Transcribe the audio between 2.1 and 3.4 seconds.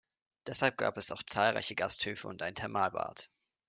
und ein Thermalbad.